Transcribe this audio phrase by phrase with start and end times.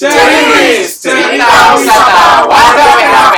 [0.00, 3.36] Cerita wisata warga PHP.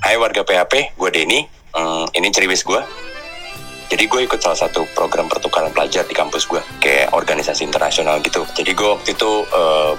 [0.00, 1.44] Hai warga PHP, gue Denny.
[1.76, 2.80] Hmm, ini ceriwis gue.
[3.92, 8.48] Jadi gue ikut salah satu program pertukaran pelajar di kampus gue, kayak organisasi internasional gitu.
[8.56, 9.92] Jadi gue waktu itu eh,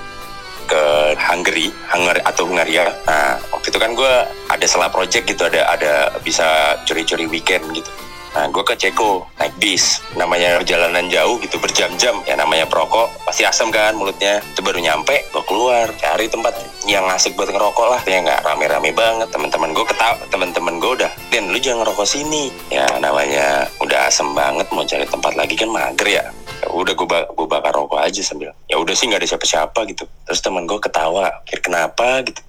[0.65, 2.89] ke Hungary, Hungary atau Hungaria.
[3.05, 4.13] Nah, waktu itu kan gue
[4.49, 7.93] ada salah project gitu, ada ada bisa curi-curi weekend gitu.
[8.35, 12.19] Nah, gue ke Ceko naik bis, namanya perjalanan jauh gitu berjam-jam.
[12.27, 14.43] Ya namanya perokok pasti asam kan mulutnya.
[14.51, 16.51] Itu baru nyampe, gue keluar cari tempat
[16.83, 18.01] yang asik buat ngerokok lah.
[18.03, 19.31] Ya nggak rame-rame banget.
[19.31, 22.51] Teman-teman gue ketawa, teman-teman gue udah, Den lu jangan ngerokok sini.
[22.67, 26.23] Ya namanya udah asem banget, mau cari tempat lagi kan mager ya.
[26.59, 28.51] Ya udah gue ba gue bakar rokok aja sambil.
[28.67, 30.03] Ya udah sih nggak ada siapa-siapa gitu.
[30.27, 32.43] Terus teman gue ketawa, kira kenapa gitu.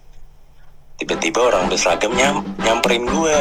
[0.97, 3.37] Tiba-tiba orang berseragam nyam nyamperin gue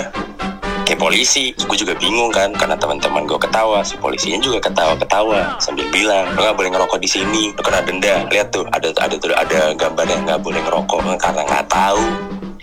[0.86, 3.82] kayak polisi gue juga bingung kan karena teman-teman gue ketawa.
[3.82, 8.30] Si polisinya juga ketawa-ketawa sambil bilang lo boleh ngerokok di sini lo kena denda.
[8.30, 12.06] Lihat tuh ada ada tuh ada gambar yang nggak boleh ngerokok karena nggak tahu.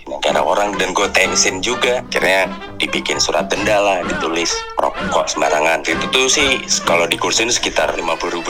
[0.03, 1.99] Negara orang dan gue tensin juga.
[2.07, 2.47] Akhirnya
[2.79, 5.83] dibikin surat denda lah ditulis rokok sembarangan.
[5.83, 8.49] Itu tuh sih kalau di kursin sekitar 50 ribu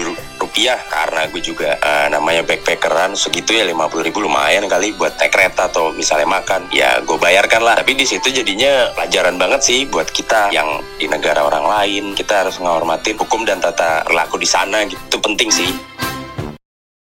[0.54, 5.34] rupiah karena gue juga eh, namanya backpackeran segitu ya 50 ribu lumayan kali buat naik
[5.34, 6.70] kereta atau misalnya makan.
[6.70, 7.82] Ya gue bayarkan lah.
[7.82, 12.14] Tapi di situ jadinya pelajaran banget sih buat kita yang di negara orang lain.
[12.14, 15.02] Kita harus menghormati hukum dan tata laku di sana gitu.
[15.10, 15.74] Itu penting sih